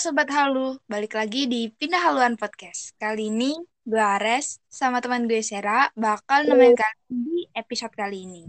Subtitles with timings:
[0.00, 2.96] Sobat Halu, balik lagi di Pindah Haluan Podcast.
[2.96, 3.52] Kali ini
[3.84, 8.48] gue Ares sama teman gue Sera bakal nemenin kalian di episode kali ini.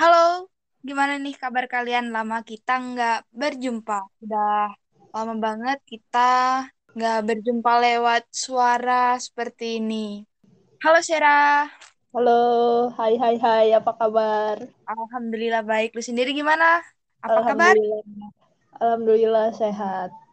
[0.00, 0.48] Halo,
[0.80, 2.16] gimana nih kabar kalian?
[2.16, 4.08] Lama kita nggak berjumpa.
[4.24, 4.72] Udah
[5.12, 6.64] lama banget kita
[6.96, 10.24] nggak berjumpa lewat suara seperti ini.
[10.80, 11.68] Halo Sera.
[12.16, 14.64] Halo, hai hai hai, apa kabar?
[14.88, 15.92] Alhamdulillah baik.
[15.92, 16.80] Lu sendiri gimana?
[17.20, 17.76] Apa kabar?
[17.76, 18.30] Alhamdulillah.
[18.80, 20.24] Alhamdulillah sehat.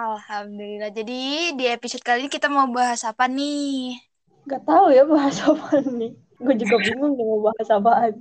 [0.00, 0.90] Alhamdulillah.
[0.98, 1.12] Jadi
[1.58, 3.96] di episode kali ini kita mau bahas apa nih?
[4.50, 6.12] Gak tahu ya bahas apa nih.
[6.44, 8.14] Gue juga bingung mau bahas apaan.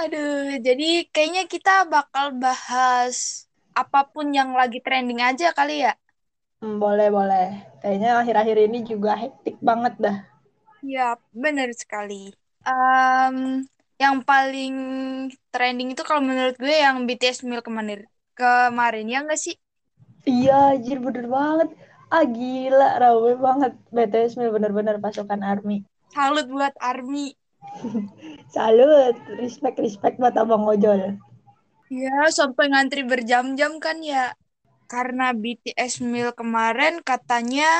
[0.00, 3.16] Aduh, jadi kayaknya kita bakal bahas
[3.80, 5.92] apa pun yang lagi trending aja kali ya.
[6.60, 7.46] Hmm, boleh, boleh.
[7.80, 10.16] Kayaknya akhir-akhir ini juga hektik banget dah.
[10.92, 11.02] Ya,
[11.42, 12.14] benar sekali.
[12.68, 13.36] Em,
[14.02, 14.72] yang paling
[15.52, 18.00] trending itu kalau menurut gue yang BTS Meal kemarin.
[18.38, 19.54] Kemarin ya nggak sih?
[20.26, 21.68] Iya, anjir bener banget.
[22.10, 23.72] Ah gila, rame banget.
[23.94, 25.86] BTS Mil bener-bener pasukan ARMY.
[26.10, 27.34] Salut buat ARMY.
[28.54, 31.18] Salut, respect, respect buat Abang Ojol.
[31.86, 34.34] Ya, sampai ngantri berjam-jam kan ya.
[34.86, 37.70] Karena BTS Meal kemarin katanya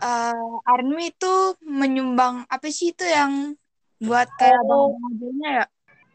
[0.00, 3.56] eh ARMY itu menyumbang apa sih itu yang
[4.00, 4.92] buat kayak Oh.
[4.92, 5.66] abang modelnya ya?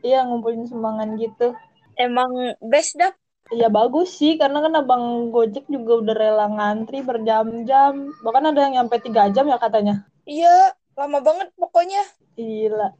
[0.01, 1.53] Iya, ngumpulin sumbangan gitu.
[1.97, 2.29] Emang
[2.61, 3.13] best dah.
[3.47, 8.11] Iya bagus sih, karena kan Abang Gojek juga udah rela ngantri berjam-jam.
[8.19, 10.03] Bahkan ada yang nyampe 3 jam ya katanya.
[10.27, 12.03] Iya, lama banget pokoknya.
[12.35, 12.91] Gila.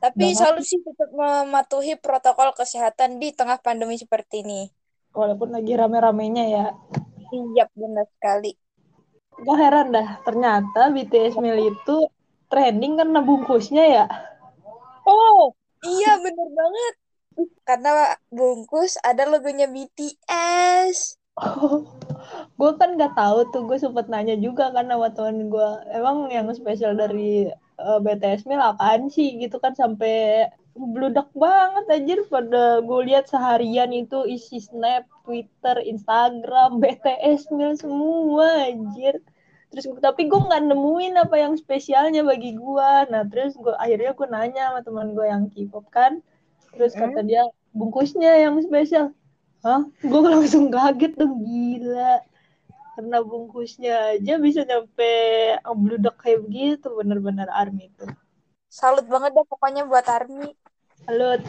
[0.00, 4.72] Tapi selalu sih tetap mematuhi protokol kesehatan di tengah pandemi seperti ini.
[5.12, 6.66] Walaupun lagi rame-ramenya ya.
[7.32, 8.56] Iya, benar sekali.
[9.36, 12.08] Gue heran dah, ternyata BTS Meal itu
[12.48, 14.06] trending karena bungkusnya ya.
[15.04, 15.52] Oh,
[15.84, 16.94] iya bener banget.
[17.66, 21.20] Karena bungkus ada logonya BTS.
[21.36, 21.84] Oh,
[22.58, 26.48] gue kan nggak tahu tuh, gue sempet nanya juga kan sama temen gue, emang yang
[26.56, 33.00] spesial dari eh, BTS Meal apaan sih gitu kan sampai bludak banget anjir pada gue
[33.08, 39.20] lihat seharian itu isi snap, Twitter, Instagram, BTS Meal semua anjir.
[39.72, 42.90] Terus tapi gue nggak nemuin apa yang spesialnya bagi gue.
[43.12, 46.24] Nah terus gue akhirnya gue nanya sama teman gue yang K-pop kan,
[46.76, 47.42] terus kata dia
[47.72, 49.16] bungkusnya yang spesial.
[49.64, 49.82] Hah?
[50.04, 52.22] Gue langsung kaget dong, gila.
[52.96, 55.12] Karena bungkusnya aja bisa nyampe
[55.76, 58.06] bludak kayak begitu, bener-bener ARMY itu.
[58.72, 60.52] Salut banget deh pokoknya buat ARMY.
[61.04, 61.40] Salut.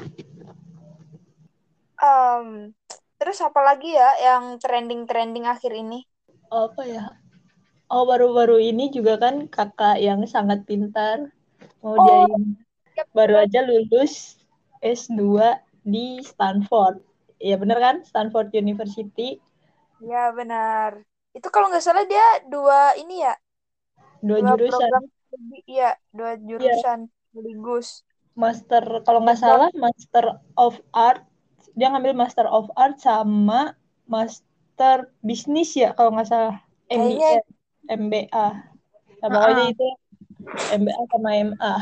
[1.98, 2.72] Em,
[3.18, 6.06] terus apa lagi ya yang trending-trending akhir ini?
[6.52, 7.06] Apa ya?
[7.88, 11.32] Oh, baru-baru ini juga kan kakak yang sangat pintar.
[11.80, 12.04] Mau Oh.
[12.04, 12.54] dia ini
[13.14, 14.37] baru aja lulus
[14.82, 16.96] S2 di Stanford.
[17.38, 17.96] Iya bener kan?
[18.10, 19.38] Stanford University.
[20.12, 20.92] Ya benar.
[21.38, 23.34] Itu kalau nggak salah dia dua ini ya,
[24.22, 24.92] Dua dua jurusan.
[25.70, 27.00] iya, dua jurusan
[27.30, 27.88] sekaligus.
[28.38, 30.26] Master, kalau nggak salah, Master
[30.66, 31.22] of Art.
[31.78, 33.74] Dia ngambil Master of Art sama
[34.10, 36.56] Master Bisnis ya, kalau nggak salah.
[36.90, 37.42] MBA.
[37.90, 38.48] MBA.
[39.20, 39.74] Nah, pokoknya Ha-ha.
[39.74, 39.88] itu
[40.80, 41.74] MBA sama MA.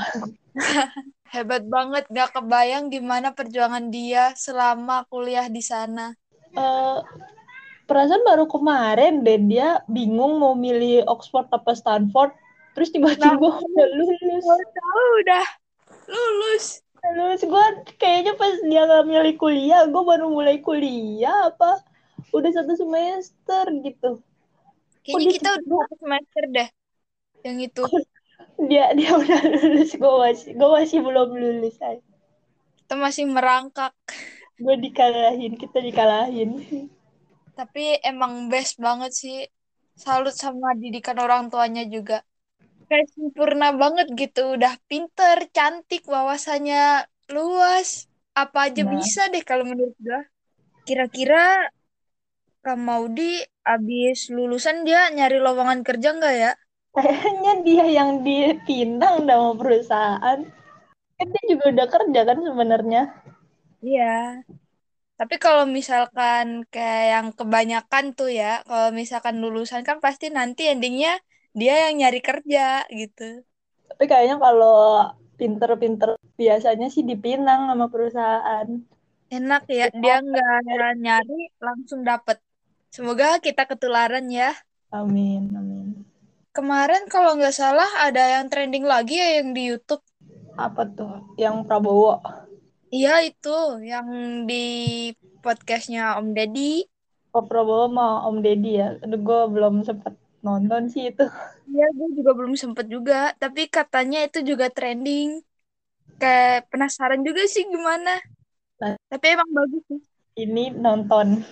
[1.29, 6.13] Hebat banget, gak kebayang gimana perjuangan dia selama kuliah di sana.
[6.55, 6.99] Eh,
[7.89, 12.31] perasaan baru kemarin deh dia bingung mau milih Oxford apa Stanford.
[12.75, 13.59] Terus tiba-tiba Nah.
[13.61, 14.45] udah lulus.
[15.21, 15.45] Udah
[16.07, 16.65] lulus.
[17.05, 17.65] Lulus gue
[18.01, 21.85] kayaknya pas dia nggak milih kuliah, gue baru mulai kuliah apa
[22.33, 24.19] udah satu semester gitu.
[25.05, 26.69] Kayaknya dia kita udah satu semester deh.
[27.45, 27.83] Yang itu.
[28.55, 31.75] Dia dia udah lulus, gue masih gue masih belum lulus.
[31.83, 31.97] ay.
[32.79, 33.93] Kita masih merangkak.
[34.63, 36.49] Gue dikalahin, kita dikalahin.
[37.57, 39.37] Tapi emang best banget sih.
[39.95, 42.15] Salut sama didikan orang tuanya juga.
[42.89, 44.41] Kayak sempurna banget gitu.
[44.55, 47.89] Udah pinter, cantik, wawasannya luas.
[48.43, 48.91] Apa aja Nah.
[48.95, 50.19] bisa deh kalau menurut gue.
[50.87, 51.69] Kira-kira
[52.65, 53.31] Kak Maudi
[53.73, 56.51] abis lulusan dia nyari lowongan kerja nggak ya?
[56.95, 60.39] Kayaknya dia yang dipinang sama perusahaan.
[61.15, 63.01] Kan dia juga udah kerja kan sebenarnya.
[63.83, 64.39] Iya.
[65.15, 71.19] Tapi kalau misalkan kayak yang kebanyakan tuh ya, kalau misalkan lulusan kan pasti nanti endingnya
[71.55, 73.43] dia yang nyari kerja gitu.
[73.91, 75.07] Tapi kayaknya kalau
[75.39, 78.67] pinter-pinter biasanya sih dipinang sama perusahaan.
[79.31, 82.39] Enak ya, dia nggak nyari langsung dapet.
[82.91, 84.51] Semoga kita ketularan ya.
[84.91, 85.74] Amin, amin.
[86.55, 89.99] Kemarin kalau nggak salah ada yang trending lagi ya yang di YouTube.
[90.55, 91.35] Apa tuh?
[91.35, 92.23] Yang Prabowo.
[92.87, 94.07] Iya itu yang
[94.47, 94.63] di
[95.43, 96.87] podcastnya Om Deddy.
[97.35, 98.95] Pak Prabowo sama Om Deddy ya.
[99.03, 101.27] Aduh, gue belum sempet nonton sih itu.
[101.67, 103.35] Iya, gue juga belum sempet juga.
[103.35, 105.43] Tapi katanya itu juga trending.
[106.23, 108.15] Kayak penasaran juga sih gimana.
[108.79, 108.95] Nah.
[109.11, 109.99] Tapi emang bagus sih.
[110.39, 111.43] Ini nonton.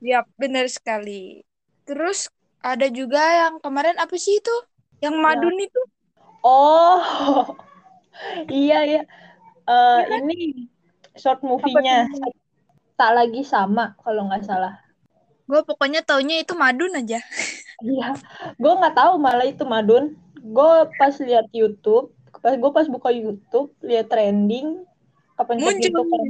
[0.00, 1.44] Ya, benar sekali.
[1.84, 2.32] Terus
[2.66, 4.56] ada juga yang kemarin apa sih itu?
[4.98, 5.82] Yang Madun itu.
[6.42, 6.98] Oh,
[8.50, 9.02] iya ya.
[9.66, 10.20] Uh, Iya kan?
[10.26, 10.38] Ini
[11.14, 12.10] short movie-nya.
[12.98, 14.74] Tak lagi sama kalau nggak salah.
[15.46, 17.22] Gue pokoknya taunya itu Madun aja.
[17.76, 18.16] Iya,
[18.56, 20.16] gue nggak tahu malah itu Madun.
[20.40, 22.08] Gue pas lihat YouTube,
[22.40, 24.80] pas gue pas buka YouTube lihat trending,
[25.36, 26.24] apa Muncul gitu kan.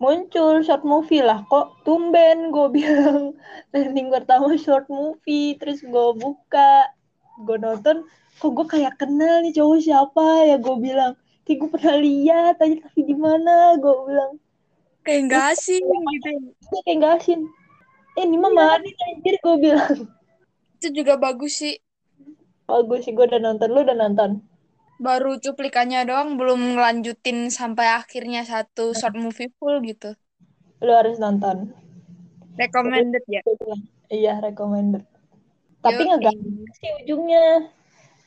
[0.00, 3.36] Muncul short movie lah, kok tumben gue bilang
[3.70, 6.88] trending pertama short movie, terus gue buka,
[7.44, 8.08] gue nonton,
[8.40, 11.12] kok gue kayak kenal nih cowok siapa ya gue bilang,
[11.44, 14.40] kayak gue pernah lihat aja tapi di mana gue bilang.
[15.04, 16.30] Kayak nggak asing gitu.
[16.48, 17.40] Iya kayak nggak asing.
[18.16, 19.98] Eh ini mah Madin anjir gue bilang.
[20.80, 21.76] Itu juga bagus sih.
[22.64, 24.40] Bagus sih gue udah nonton, lu udah nonton?
[25.00, 30.12] Baru cuplikannya doang, belum ngelanjutin sampai akhirnya satu short movie full gitu.
[30.84, 31.72] Lu harus nonton.
[32.60, 33.40] Recommended ya?
[34.12, 35.08] Iya, recommended.
[35.80, 36.36] Tapi nggak
[36.76, 37.72] sih ujungnya.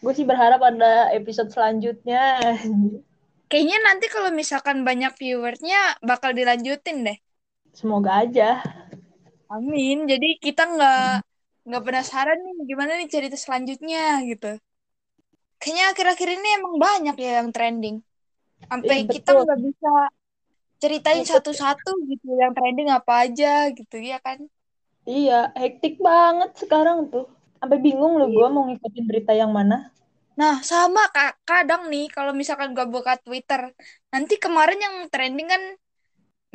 [0.02, 2.42] Gue sih berharap ada episode selanjutnya.
[3.48, 7.18] Kayaknya nanti kalau misalkan banyak viewersnya bakal dilanjutin deh.
[7.78, 8.66] Semoga aja.
[9.54, 10.10] Amin.
[10.10, 11.22] Jadi kita nggak
[11.70, 14.58] nggak penasaran nih gimana nih cerita selanjutnya gitu.
[15.63, 17.95] Kayaknya akhir-akhir ini emang banyak ya yang trending.
[18.68, 19.92] Sampai Iya, kita nggak bisa
[20.83, 21.31] ceritain Betul.
[21.31, 24.44] satu-satu gitu yang trending apa aja gitu ya kan.
[25.07, 27.31] Iya, hektik banget sekarang tuh.
[27.60, 29.92] Sampai bingung loh gue mau ngikutin berita yang mana.
[30.36, 31.31] Nah, sama Kak.
[31.48, 33.62] Kadang nih kalau misalkan gue buka Twitter,
[34.12, 35.63] nanti kemarin yang trending kan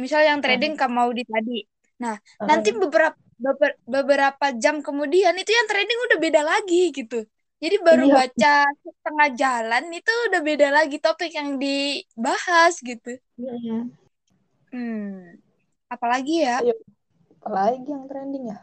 [0.03, 1.65] misal yang trending Kak Maudi tadi.
[2.03, 2.15] Nah,
[2.45, 7.25] nanti beberapa beber- beberapa jam kemudian itu yang trending udah beda lagi gitu.
[7.59, 8.15] Jadi baru Iya.
[8.15, 13.19] baca setengah jalan itu udah beda lagi topik yang dibahas gitu.
[13.35, 13.91] Mm-mm.
[14.71, 15.43] Hmm.
[15.91, 16.63] Apalagi ya?
[16.63, 16.79] Ayo.
[17.43, 18.59] Apalagi yang trending ya?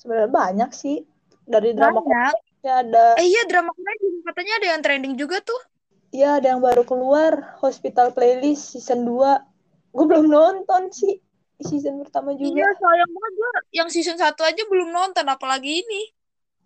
[0.00, 1.04] Sebenarnya banyak sih.
[1.44, 2.32] Dari drama Banyak.
[2.60, 5.60] Korea ada Eh iya drama Korea juga katanya ada yang trending juga tuh.
[6.08, 9.44] Iya, ada yang baru keluar, Hospital Playlist season 2.
[9.92, 11.20] Gue belum nonton sih
[11.60, 12.64] season pertama Iya, juga.
[12.80, 16.02] sayang banget gue yang season 1 aja belum nonton apalagi ini.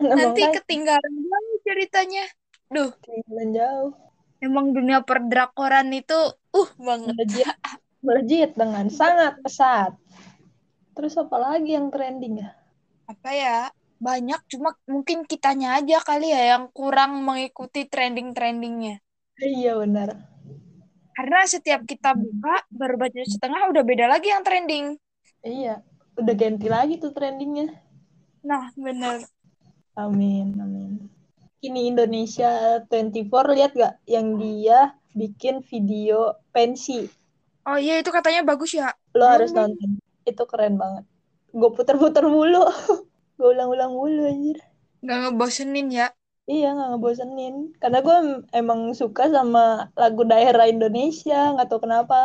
[0.03, 2.25] Nanti Makanya ketinggalan banget ceritanya.
[2.69, 3.93] Duh, ketinggalan jauh.
[4.43, 6.19] emang dunia perdrakoran itu
[6.53, 7.15] uh banget.
[7.15, 7.49] Melejit,
[8.03, 9.95] melejit dengan sangat pesat.
[10.93, 12.51] Terus apa lagi yang trending ya?
[13.09, 13.59] Apa ya?
[14.03, 18.99] Banyak, cuma mungkin kitanya aja kali ya yang kurang mengikuti trending-trendingnya.
[19.39, 20.27] Iya benar.
[21.15, 24.99] Karena setiap kita buka, baru baca setengah udah beda lagi yang trending.
[25.47, 25.87] Iya,
[26.19, 27.79] udah ganti lagi tuh trendingnya.
[28.43, 29.23] Nah, bener.
[29.95, 31.22] Amin, amin.
[31.67, 32.51] Ini Indonesia
[32.91, 34.79] 24 lihat gak yang dia
[35.21, 36.19] bikin video
[36.55, 37.01] pensi.
[37.69, 38.87] Oh iya, itu katanya bagus ya.
[39.19, 39.91] Lo Belum harus nonton.
[40.31, 41.05] Itu keren banget.
[41.59, 42.63] Gue puter-puter mulu.
[43.39, 44.59] gue ulang-ulang mulu anjir.
[45.07, 46.07] Gak ngebosenin ya.
[46.55, 47.55] Iya nggak ngebosenin.
[47.81, 49.61] Karena gue em- emang suka sama
[50.01, 52.17] lagu daerah Indonesia, nggak tahu kenapa.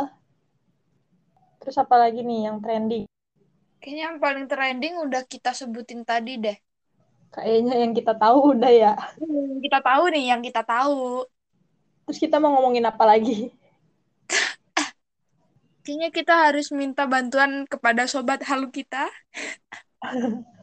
[1.62, 3.06] Terus apa lagi nih yang trending?
[3.82, 6.58] Kayaknya yang paling trending udah kita sebutin tadi deh.
[7.32, 8.94] Kayaknya yang kita tahu udah ya.
[9.22, 11.28] Yang kita tahu nih, yang kita tahu.
[12.08, 13.52] Terus kita mau ngomongin apa lagi?
[15.88, 19.08] Kayaknya kita harus minta bantuan kepada sobat halu kita.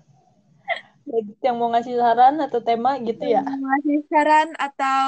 [1.45, 3.45] Yang mau ngasih saran atau tema gitu ya?
[3.45, 5.05] Yang Ngasih saran atau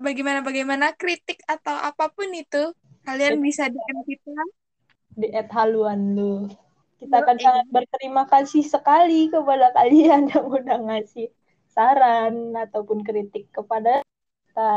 [0.00, 2.72] bagaimana-bagaimana kritik atau apa pun itu.
[3.04, 4.32] Kalian bisa DM kita.
[5.16, 6.48] Di at haluan lu.
[6.98, 7.44] Kita akan Yoi.
[7.46, 11.30] sangat berterima kasih sekali kepada kalian yang udah ngasih
[11.70, 14.02] saran ataupun kritik kepada
[14.50, 14.74] kita.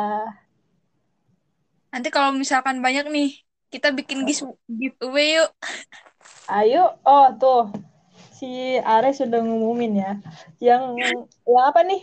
[1.92, 3.30] Nanti kalau misalkan banyak nih,
[3.74, 4.24] kita bikin
[4.70, 5.50] giveaway yuk.
[6.48, 7.74] Ayo, oh tuh
[8.32, 10.12] si Ares sudah ngumumin ya.
[10.62, 12.02] Yang yang apa nih?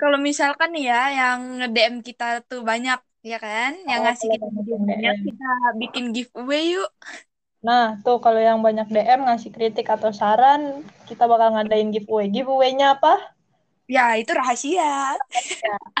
[0.00, 3.78] Kalau misalkan nih ya, yang nge-DM kita tuh banyak, ya kan?
[3.86, 5.16] Yang Oh, ngasih kita banyak DM.
[5.30, 6.90] kita bikin giveaway yuk.
[7.62, 12.26] Nah, tuh kalau yang banyak DM ngasih kritik atau saran, kita bakal ngadain giveaway.
[12.26, 13.32] Giveaway-nya apa?
[13.86, 15.14] Ya, itu rahasia.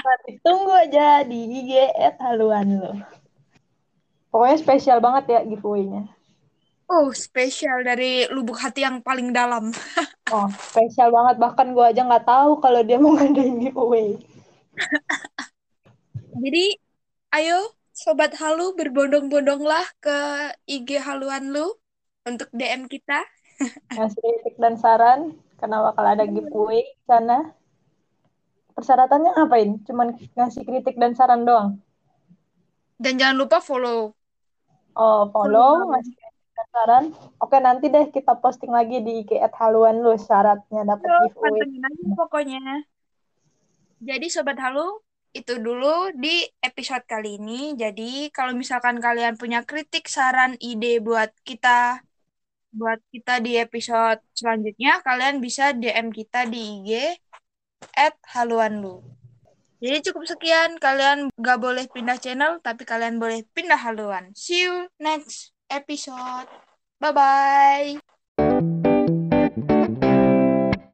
[0.02, 2.92] Nanti tunggu aja di IG at haluan lo.
[4.34, 6.10] Pokoknya spesial banget ya giveaway-nya.
[6.90, 9.70] Oh, spesial dari lubuk hati yang paling dalam.
[10.32, 11.36] Oh, spesial banget.
[11.44, 14.16] Bahkan gue aja nggak tahu kalau dia mau ngadain giveaway.
[16.40, 16.72] Jadi,
[17.36, 20.16] ayo Sobat Halu berbondong-bondonglah ke
[20.64, 21.76] IG haluan lu
[22.24, 23.20] untuk DM kita.
[23.94, 27.52] ngasih kritik dan saran karena bakal ada giveaway di sana.
[28.72, 29.70] Persyaratannya ngapain?
[29.84, 31.84] Cuman ngasih kritik dan saran doang.
[32.96, 34.16] Dan jangan lupa follow.
[34.96, 37.04] Oh, follow, ngasih kritik dan saran.
[37.44, 41.60] Oke, nanti deh kita posting lagi di IG haluan lu syaratnya dapat giveaway.
[41.60, 42.64] pantengin aja pokoknya.
[44.02, 44.98] Jadi Sobat Halu,
[45.32, 47.72] itu dulu di episode kali ini.
[47.76, 52.00] Jadi kalau misalkan kalian punya kritik, saran, ide buat kita
[52.72, 56.90] buat kita di episode selanjutnya, kalian bisa DM kita di IG
[57.92, 59.04] at haluanlu.
[59.82, 64.30] Jadi cukup sekian, kalian gak boleh pindah channel, tapi kalian boleh pindah haluan.
[64.32, 66.48] See you next episode.
[67.02, 68.71] Bye-bye.